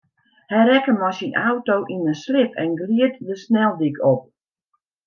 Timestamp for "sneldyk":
3.43-3.97